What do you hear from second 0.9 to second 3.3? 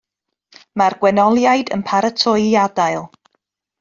gwenoliaid yn paratoi i adael.